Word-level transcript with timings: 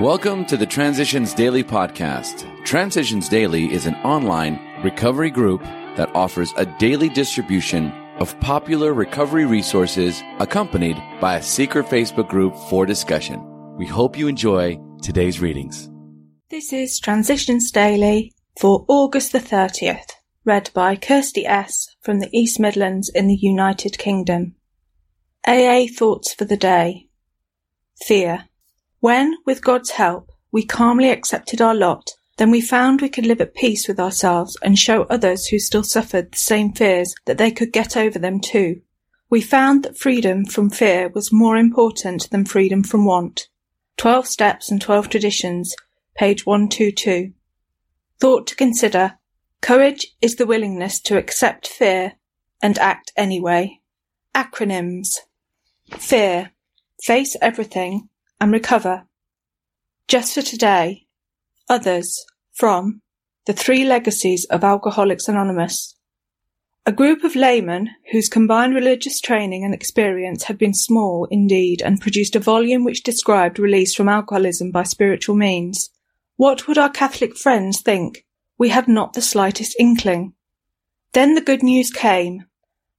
Welcome 0.00 0.46
to 0.46 0.56
the 0.56 0.64
Transitions 0.64 1.34
Daily 1.34 1.62
podcast. 1.62 2.64
Transitions 2.64 3.28
Daily 3.28 3.70
is 3.70 3.84
an 3.84 3.94
online 3.96 4.58
recovery 4.82 5.30
group 5.30 5.62
that 5.96 6.10
offers 6.16 6.54
a 6.56 6.64
daily 6.64 7.10
distribution 7.10 7.92
of 8.16 8.38
popular 8.40 8.94
recovery 8.94 9.44
resources 9.44 10.22
accompanied 10.38 10.96
by 11.20 11.36
a 11.36 11.42
secret 11.42 11.86
Facebook 11.86 12.26
group 12.26 12.56
for 12.70 12.86
discussion. 12.86 13.44
We 13.76 13.84
hope 13.84 14.16
you 14.16 14.28
enjoy 14.28 14.80
today's 15.02 15.40
readings. 15.40 15.90
This 16.48 16.72
is 16.72 16.98
Transitions 16.98 17.70
Daily 17.70 18.32
for 18.58 18.86
August 18.88 19.32
the 19.32 19.40
30th, 19.40 20.12
read 20.46 20.70
by 20.72 20.96
Kirsty 20.96 21.44
S. 21.44 21.94
from 22.00 22.20
the 22.20 22.30
East 22.32 22.58
Midlands 22.58 23.10
in 23.10 23.26
the 23.26 23.38
United 23.38 23.98
Kingdom. 23.98 24.54
AA 25.46 25.84
Thoughts 25.86 26.32
for 26.32 26.46
the 26.46 26.56
Day 26.56 27.10
Fear. 28.00 28.46
When, 29.02 29.38
with 29.44 29.64
God's 29.64 29.90
help, 29.90 30.30
we 30.52 30.64
calmly 30.64 31.10
accepted 31.10 31.60
our 31.60 31.74
lot, 31.74 32.12
then 32.36 32.52
we 32.52 32.60
found 32.60 33.00
we 33.00 33.08
could 33.08 33.26
live 33.26 33.40
at 33.40 33.52
peace 33.52 33.88
with 33.88 33.98
ourselves 33.98 34.56
and 34.62 34.78
show 34.78 35.02
others 35.02 35.48
who 35.48 35.58
still 35.58 35.82
suffered 35.82 36.30
the 36.30 36.38
same 36.38 36.72
fears 36.72 37.12
that 37.24 37.36
they 37.36 37.50
could 37.50 37.72
get 37.72 37.96
over 37.96 38.20
them 38.20 38.38
too. 38.38 38.80
We 39.28 39.40
found 39.40 39.82
that 39.82 39.98
freedom 39.98 40.44
from 40.44 40.70
fear 40.70 41.08
was 41.08 41.32
more 41.32 41.56
important 41.56 42.30
than 42.30 42.44
freedom 42.44 42.84
from 42.84 43.04
want. 43.04 43.48
12 43.96 44.28
Steps 44.28 44.70
and 44.70 44.80
12 44.80 45.08
Traditions, 45.08 45.74
page 46.14 46.46
122. 46.46 47.32
Thought 48.20 48.46
to 48.46 48.54
consider. 48.54 49.18
Courage 49.60 50.14
is 50.20 50.36
the 50.36 50.46
willingness 50.46 51.00
to 51.00 51.18
accept 51.18 51.66
fear 51.66 52.12
and 52.62 52.78
act 52.78 53.10
anyway. 53.16 53.80
Acronyms. 54.32 55.08
Fear. 55.90 56.52
Face 57.02 57.34
everything 57.42 58.08
and 58.42 58.52
recover. 58.52 59.04
Just 60.08 60.34
for 60.34 60.42
today, 60.42 61.06
others 61.68 62.26
from 62.52 63.00
the 63.46 63.52
three 63.52 63.84
legacies 63.84 64.44
of 64.46 64.64
Alcoholics 64.64 65.28
Anonymous. 65.28 65.94
A 66.84 66.90
group 66.90 67.22
of 67.22 67.36
laymen 67.36 67.90
whose 68.10 68.28
combined 68.28 68.74
religious 68.74 69.20
training 69.20 69.64
and 69.64 69.72
experience 69.72 70.42
had 70.42 70.58
been 70.58 70.74
small 70.74 71.28
indeed 71.30 71.82
and 71.82 72.00
produced 72.00 72.34
a 72.34 72.40
volume 72.40 72.82
which 72.82 73.04
described 73.04 73.60
release 73.60 73.94
from 73.94 74.08
alcoholism 74.08 74.72
by 74.72 74.82
spiritual 74.82 75.36
means. 75.36 75.90
What 76.36 76.66
would 76.66 76.78
our 76.78 76.90
Catholic 76.90 77.36
friends 77.36 77.80
think? 77.80 78.26
We 78.58 78.70
had 78.70 78.88
not 78.88 79.12
the 79.12 79.22
slightest 79.22 79.76
inkling. 79.78 80.32
Then 81.12 81.36
the 81.36 81.40
good 81.40 81.62
news 81.62 81.92
came. 81.92 82.46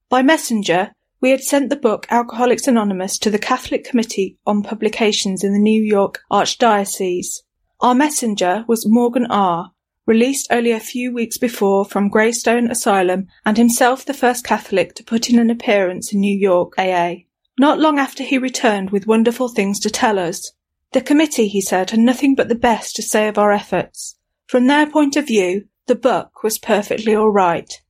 By 0.10 0.22
messenger, 0.22 0.94
we 1.24 1.30
had 1.30 1.42
sent 1.42 1.70
the 1.70 1.78
book 1.78 2.06
Alcoholics 2.10 2.68
Anonymous 2.68 3.18
to 3.18 3.30
the 3.30 3.40
Catholic 3.40 3.86
Committee 3.86 4.38
on 4.46 4.62
Publications 4.62 5.42
in 5.42 5.54
the 5.54 5.60
New 5.60 5.82
York 5.82 6.20
Archdiocese. 6.30 7.44
Our 7.80 7.96
messenger 7.96 8.66
was 8.68 8.86
Morgan 8.86 9.28
R., 9.28 9.72
released 10.06 10.48
only 10.52 10.72
a 10.72 10.82
few 10.82 11.14
weeks 11.14 11.38
before 11.38 11.86
from 11.86 12.10
Greystone 12.10 12.70
Asylum 12.70 13.28
and 13.46 13.56
himself 13.56 14.06
the 14.06 14.14
first 14.14 14.44
Catholic 14.44 14.96
to 14.96 15.04
put 15.06 15.30
in 15.30 15.40
an 15.40 15.50
appearance 15.50 16.12
in 16.12 16.20
New 16.20 16.38
York 16.38 16.74
AA. 16.78 17.14
Not 17.58 17.80
long 17.80 18.00
after 18.00 18.24
he 18.24 18.38
returned 18.38 18.90
with 18.90 19.08
wonderful 19.08 19.48
things 19.48 19.80
to 19.80 19.90
tell 19.90 20.20
us. 20.20 20.52
The 20.92 21.00
committee, 21.00 21.48
he 21.48 21.62
said, 21.62 21.92
had 21.92 22.02
nothing 22.02 22.36
but 22.36 22.50
the 22.50 22.56
best 22.56 22.98
to 22.98 23.02
say 23.02 23.30
of 23.30 23.38
our 23.38 23.54
efforts. 23.54 24.18
From 24.46 24.68
their 24.68 24.88
point 24.88 25.16
of 25.16 25.28
view, 25.28 25.70
the 25.88 25.96
book 25.96 26.44
was 26.44 26.60
perfectly 26.60 27.16
all 27.16 27.32
right. 27.32 27.82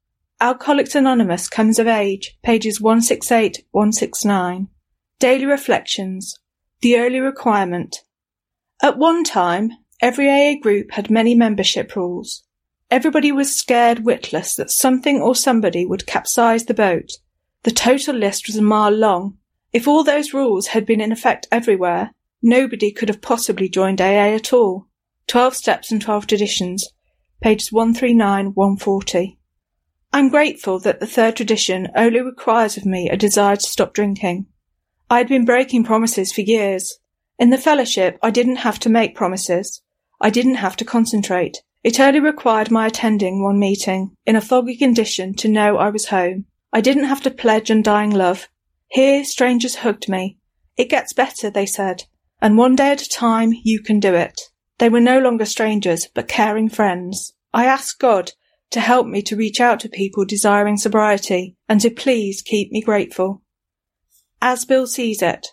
Alcoholics 0.44 0.94
Anonymous 0.94 1.48
comes 1.48 1.80
of 1.80 1.88
age, 1.88 2.38
pages 2.44 2.82
168, 2.82 3.64
169. 3.72 4.68
Daily 5.18 5.46
Reflections. 5.46 6.38
The 6.82 6.98
Early 6.98 7.22
Requirement. 7.22 8.04
At 8.82 8.98
one 8.98 9.24
time, 9.24 9.72
every 10.02 10.30
AA 10.30 10.60
group 10.62 10.92
had 10.92 11.10
many 11.10 11.34
membership 11.34 11.96
rules. 11.96 12.44
Everybody 12.92 13.32
was 13.32 13.58
scared 13.58 14.04
witless 14.04 14.56
that 14.56 14.70
something 14.70 15.22
or 15.22 15.34
somebody 15.34 15.86
would 15.86 16.06
capsize 16.06 16.66
the 16.66 16.74
boat. 16.74 17.12
The 17.64 17.72
total 17.72 18.16
list 18.16 18.46
was 18.48 18.58
a 18.58 18.62
mile 18.62 18.92
long. 18.92 19.38
If 19.72 19.88
all 19.88 20.03
those 20.03 20.34
rules 20.34 20.68
had 20.68 20.86
been 20.86 21.00
in 21.00 21.14
effect 21.14 21.48
everywhere, 21.53 22.12
nobody 22.42 22.92
could 22.92 23.08
have 23.08 23.22
possibly 23.22 23.70
joined 23.70 24.02
AA 24.02 24.36
at 24.36 24.52
all. 24.52 24.88
12 25.28 25.56
Steps 25.56 25.90
and 25.90 26.02
12 26.02 26.28
Traditions, 26.28 26.90
pages 27.42 27.72
139, 27.72 28.48
140. 28.48 29.40
I'm 30.16 30.29
grateful 30.29 30.78
that 30.81 31.00
the 31.00 31.07
third 31.07 31.35
tradition 31.35 31.90
only 31.96 32.22
requires 32.22 32.78
of 32.78 32.85
me 32.85 33.09
a 33.09 33.18
desire 33.18 33.56
to 33.56 33.66
stop 33.66 33.96
drinking. 33.96 34.46
I 35.09 35.18
had 35.18 35.28
been 35.28 35.44
breaking 35.44 35.85
promises 35.85 36.31
for 36.31 36.41
years. 36.41 37.00
In 37.40 37.50
the 37.50 37.57
fellowship, 37.57 38.19
I 38.22 38.29
didn't 38.29 38.57
have 38.57 38.78
to 38.81 38.90
make 38.90 39.16
promises. 39.16 39.81
I 40.22 40.29
didn't 40.29 40.56
have 40.56 40.75
to 40.78 40.85
concentrate. 40.85 41.63
It 41.84 42.00
only 42.00 42.19
required 42.19 42.69
my 42.69 42.85
attending 42.85 43.41
one 43.41 43.57
meeting 43.57 44.16
in 44.28 44.35
a 44.35 44.41
foggy 44.41 44.78
condition 44.78 45.34
to 45.34 45.47
know 45.47 45.78
I 45.78 45.90
was 45.90 46.09
home. 46.09 46.46
I 46.72 46.79
didn't 46.79 47.06
have 47.06 47.22
to 47.22 47.31
pledge 47.31 47.72
undying 47.72 48.12
love. 48.12 48.50
Here, 48.90 49.25
strangers 49.25 49.78
hugged 49.78 50.07
me. 50.07 50.38
It 50.78 50.90
gets 50.90 51.13
better, 51.13 51.50
they 51.50 51.66
said, 51.66 52.03
and 52.40 52.56
one 52.56 52.75
day 52.75 52.91
at 52.91 53.02
a 53.02 53.09
time 53.09 53.52
you 53.63 53.81
can 53.81 54.00
do 54.00 54.13
it. 54.13 54.40
They 54.78 54.90
were 54.90 55.02
no 55.02 55.18
longer 55.18 55.46
strangers, 55.46 56.07
but 56.13 56.28
caring 56.28 56.69
friends. 56.69 57.34
I 57.52 57.66
asked 57.66 57.97
God 57.97 58.34
to 58.73 58.79
help 58.79 59.07
me 59.07 59.22
to 59.22 59.35
reach 59.35 59.61
out 59.61 59.79
to 59.79 59.89
people 59.89 60.25
desiring 60.25 60.78
sobriety 60.78 61.56
and 61.69 61.79
to 61.81 61.89
please 61.89 62.41
keep 62.41 62.72
me 62.72 62.81
grateful. 62.81 63.41
As 64.41 64.66
Bill 64.66 64.88
sees 64.88 65.22
it, 65.22 65.47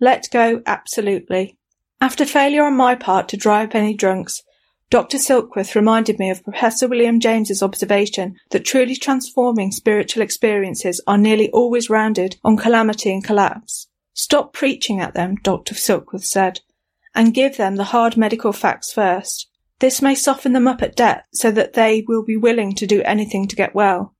let 0.00 0.28
go 0.32 0.62
absolutely. 0.64 1.58
After 2.00 2.24
failure 2.24 2.64
on 2.64 2.76
my 2.76 2.94
part 2.94 3.28
to 3.28 3.36
dry 3.36 3.64
up 3.64 3.74
any 3.74 3.94
drunks, 3.94 4.42
Dr. 4.90 5.18
Silkworth 5.18 5.74
reminded 5.74 6.18
me 6.18 6.30
of 6.30 6.44
Professor 6.44 6.86
William 6.86 7.18
James's 7.18 7.62
observation 7.62 8.36
that 8.50 8.64
truly 8.64 8.94
transforming 8.94 9.72
spiritual 9.72 10.22
experiences 10.22 11.00
are 11.06 11.18
nearly 11.18 11.50
always 11.50 11.90
rounded 11.90 12.36
on 12.44 12.56
calamity 12.56 13.12
and 13.12 13.24
collapse. 13.24 13.88
Stop 14.12 14.52
preaching 14.52 15.00
at 15.00 15.14
them, 15.14 15.36
Dr. 15.42 15.74
Silkworth 15.74 16.24
said, 16.24 16.60
and 17.14 17.34
give 17.34 17.56
them 17.56 17.76
the 17.76 17.84
hard 17.84 18.16
medical 18.16 18.52
facts 18.52 18.92
first. 18.92 19.48
This 19.80 20.00
may 20.00 20.14
soften 20.14 20.52
them 20.52 20.68
up 20.68 20.82
at 20.82 20.96
death 20.96 21.24
so 21.32 21.50
that 21.50 21.72
they 21.72 22.04
will 22.06 22.24
be 22.24 22.36
willing 22.36 22.74
to 22.76 22.86
do 22.86 23.02
anything 23.02 23.48
to 23.48 23.56
get 23.56 23.74
well. 23.74 24.14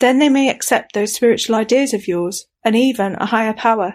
Then 0.00 0.18
they 0.18 0.28
may 0.28 0.48
accept 0.48 0.92
those 0.92 1.14
spiritual 1.14 1.56
ideas 1.56 1.92
of 1.92 2.06
yours 2.06 2.46
and 2.64 2.76
even 2.76 3.14
a 3.14 3.26
higher 3.26 3.54
power. 3.54 3.94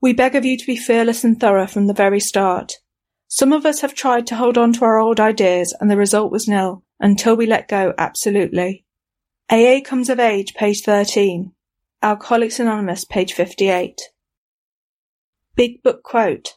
We 0.00 0.12
beg 0.12 0.34
of 0.34 0.44
you 0.44 0.56
to 0.56 0.66
be 0.66 0.76
fearless 0.76 1.24
and 1.24 1.38
thorough 1.38 1.66
from 1.66 1.86
the 1.86 1.94
very 1.94 2.20
start. 2.20 2.74
Some 3.28 3.52
of 3.52 3.66
us 3.66 3.80
have 3.80 3.94
tried 3.94 4.26
to 4.28 4.36
hold 4.36 4.56
on 4.56 4.72
to 4.74 4.84
our 4.84 4.98
old 4.98 5.18
ideas 5.18 5.74
and 5.80 5.90
the 5.90 5.96
result 5.96 6.30
was 6.30 6.46
nil 6.46 6.84
until 7.00 7.36
we 7.36 7.46
let 7.46 7.68
go 7.68 7.92
absolutely. 7.98 8.84
AA 9.50 9.80
comes 9.84 10.08
of 10.08 10.20
age, 10.20 10.54
page 10.54 10.82
13. 10.82 11.52
Alcoholics 12.02 12.60
Anonymous, 12.60 13.04
page 13.04 13.32
58. 13.32 14.00
Big 15.54 15.82
Book 15.82 16.02
Quote 16.02 16.54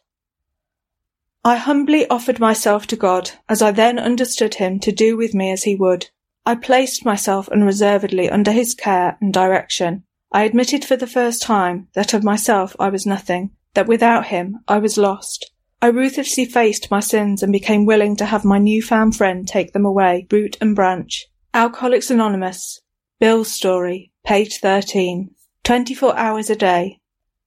I 1.49 1.55
humbly 1.55 2.07
offered 2.09 2.39
myself 2.39 2.85
to 2.85 2.95
God, 2.95 3.31
as 3.49 3.63
I 3.63 3.71
then 3.71 3.97
understood 3.97 4.53
him 4.53 4.79
to 4.81 4.91
do 4.91 5.17
with 5.17 5.33
me 5.33 5.49
as 5.49 5.63
he 5.63 5.73
would. 5.73 6.11
I 6.45 6.53
placed 6.53 7.03
myself 7.03 7.49
unreservedly 7.49 8.29
under 8.29 8.51
his 8.51 8.75
care 8.75 9.17
and 9.19 9.33
direction. 9.33 10.03
I 10.31 10.43
admitted 10.43 10.85
for 10.85 10.95
the 10.95 11.07
first 11.07 11.41
time 11.41 11.87
that 11.95 12.13
of 12.13 12.23
myself 12.23 12.75
I 12.79 12.89
was 12.89 13.07
nothing, 13.07 13.49
that 13.73 13.87
without 13.87 14.27
him 14.27 14.59
I 14.67 14.77
was 14.77 14.95
lost. 14.95 15.51
I 15.81 15.87
ruthlessly 15.87 16.45
faced 16.45 16.91
my 16.91 16.99
sins 16.99 17.41
and 17.41 17.51
became 17.51 17.83
willing 17.83 18.15
to 18.17 18.25
have 18.25 18.45
my 18.45 18.59
new-found 18.59 19.15
friend 19.15 19.47
take 19.47 19.73
them 19.73 19.85
away, 19.85 20.27
root 20.29 20.55
and 20.61 20.75
branch. 20.75 21.25
Alcoholics 21.55 22.11
Anonymous. 22.11 22.79
Bill's 23.19 23.51
story, 23.51 24.11
page 24.23 24.59
13. 24.59 25.31
24 25.63 26.15
hours 26.15 26.51
a 26.51 26.55
day. 26.55 26.99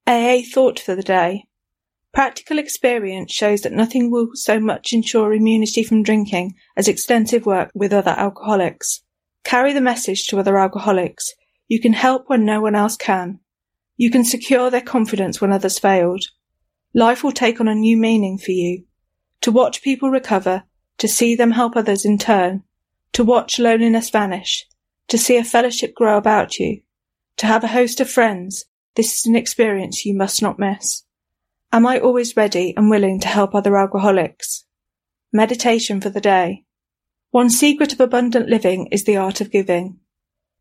AA 0.08 0.40
thought 0.52 0.80
for 0.80 0.96
the 0.96 1.04
day. 1.04 1.44
Practical 2.12 2.58
experience 2.58 3.32
shows 3.32 3.62
that 3.62 3.72
nothing 3.72 4.10
will 4.10 4.30
so 4.34 4.60
much 4.60 4.92
ensure 4.92 5.32
immunity 5.32 5.82
from 5.82 6.02
drinking 6.02 6.54
as 6.76 6.86
extensive 6.86 7.46
work 7.46 7.70
with 7.74 7.92
other 7.92 8.10
alcoholics. 8.10 9.02
Carry 9.44 9.72
the 9.72 9.80
message 9.80 10.26
to 10.26 10.38
other 10.38 10.58
alcoholics. 10.58 11.32
You 11.68 11.80
can 11.80 11.94
help 11.94 12.28
when 12.28 12.44
no 12.44 12.60
one 12.60 12.74
else 12.74 12.96
can. 12.96 13.40
You 13.96 14.10
can 14.10 14.24
secure 14.24 14.68
their 14.68 14.82
confidence 14.82 15.40
when 15.40 15.52
others 15.52 15.78
failed. 15.78 16.24
Life 16.92 17.24
will 17.24 17.32
take 17.32 17.60
on 17.60 17.68
a 17.68 17.74
new 17.74 17.96
meaning 17.96 18.36
for 18.36 18.52
you. 18.52 18.84
To 19.40 19.50
watch 19.50 19.82
people 19.82 20.10
recover, 20.10 20.64
to 20.98 21.08
see 21.08 21.34
them 21.34 21.52
help 21.52 21.76
others 21.76 22.04
in 22.04 22.18
turn, 22.18 22.62
to 23.12 23.24
watch 23.24 23.58
loneliness 23.58 24.10
vanish, 24.10 24.66
to 25.08 25.16
see 25.16 25.38
a 25.38 25.44
fellowship 25.44 25.94
grow 25.94 26.18
about 26.18 26.58
you, 26.58 26.82
to 27.38 27.46
have 27.46 27.64
a 27.64 27.68
host 27.68 28.00
of 28.00 28.10
friends, 28.10 28.66
this 28.96 29.18
is 29.18 29.26
an 29.26 29.34
experience 29.34 30.04
you 30.04 30.14
must 30.14 30.42
not 30.42 30.58
miss. 30.58 31.04
Am 31.74 31.86
I 31.86 31.98
always 31.98 32.36
ready 32.36 32.74
and 32.76 32.90
willing 32.90 33.18
to 33.20 33.28
help 33.28 33.54
other 33.54 33.78
alcoholics? 33.78 34.66
Meditation 35.32 36.02
for 36.02 36.10
the 36.10 36.20
day. 36.20 36.66
One 37.30 37.48
secret 37.48 37.94
of 37.94 38.00
abundant 38.00 38.50
living 38.50 38.88
is 38.92 39.04
the 39.04 39.16
art 39.16 39.40
of 39.40 39.50
giving. 39.50 39.98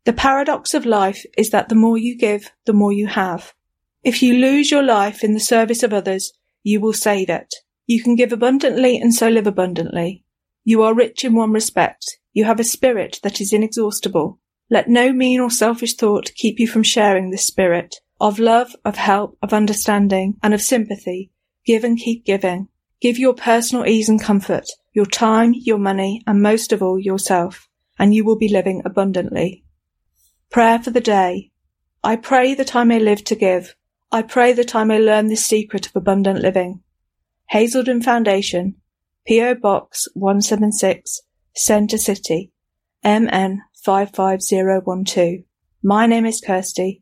The 0.06 0.14
paradox 0.14 0.72
of 0.72 0.86
life 0.86 1.26
is 1.36 1.50
that 1.50 1.68
the 1.68 1.74
more 1.74 1.98
you 1.98 2.16
give, 2.16 2.50
the 2.64 2.72
more 2.72 2.94
you 2.94 3.08
have. 3.08 3.52
If 4.02 4.22
you 4.22 4.38
lose 4.38 4.70
your 4.70 4.82
life 4.82 5.22
in 5.22 5.34
the 5.34 5.38
service 5.40 5.82
of 5.82 5.92
others, 5.92 6.32
you 6.62 6.80
will 6.80 6.94
save 6.94 7.28
it. 7.28 7.56
You 7.86 8.02
can 8.02 8.16
give 8.16 8.32
abundantly 8.32 8.96
and 8.96 9.14
so 9.14 9.28
live 9.28 9.46
abundantly. 9.46 10.24
You 10.64 10.82
are 10.82 10.94
rich 10.94 11.26
in 11.26 11.34
one 11.34 11.52
respect. 11.52 12.20
You 12.32 12.44
have 12.44 12.58
a 12.58 12.64
spirit 12.64 13.20
that 13.22 13.38
is 13.38 13.52
inexhaustible. 13.52 14.40
Let 14.70 14.88
no 14.88 15.12
mean 15.12 15.40
or 15.40 15.50
selfish 15.50 15.94
thought 15.94 16.32
keep 16.36 16.58
you 16.58 16.66
from 16.66 16.82
sharing 16.82 17.28
this 17.28 17.46
spirit 17.46 17.96
of 18.22 18.38
love, 18.38 18.76
of 18.84 18.96
help, 18.96 19.36
of 19.42 19.52
understanding, 19.52 20.38
and 20.44 20.54
of 20.54 20.62
sympathy. 20.62 21.32
Give 21.66 21.82
and 21.82 21.98
keep 21.98 22.24
giving. 22.24 22.68
Give 23.00 23.18
your 23.18 23.34
personal 23.34 23.84
ease 23.84 24.08
and 24.08 24.22
comfort, 24.22 24.64
your 24.92 25.06
time, 25.06 25.54
your 25.56 25.78
money, 25.78 26.22
and 26.24 26.40
most 26.40 26.72
of 26.72 26.84
all 26.84 27.00
yourself, 27.00 27.68
and 27.98 28.14
you 28.14 28.24
will 28.24 28.38
be 28.38 28.48
living 28.48 28.80
abundantly. 28.84 29.64
Prayer 30.50 30.78
for 30.78 30.90
the 30.90 31.00
day. 31.00 31.50
I 32.04 32.14
pray 32.14 32.54
that 32.54 32.76
I 32.76 32.84
may 32.84 33.00
live 33.00 33.24
to 33.24 33.34
give. 33.34 33.74
I 34.12 34.22
pray 34.22 34.52
that 34.52 34.76
I 34.76 34.84
may 34.84 35.00
learn 35.00 35.26
this 35.26 35.44
secret 35.44 35.88
of 35.88 35.96
abundant 35.96 36.40
living. 36.40 36.80
Hazelden 37.48 38.02
Foundation, 38.02 38.76
P.O. 39.26 39.56
Box 39.56 40.06
176, 40.14 41.22
Center 41.56 41.98
City, 41.98 42.52
MN 43.04 43.62
55012. 43.84 45.40
My 45.82 46.06
name 46.06 46.24
is 46.24 46.40
Kirsty, 46.40 47.01